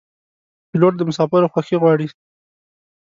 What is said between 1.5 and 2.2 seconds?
خوښي غواړي.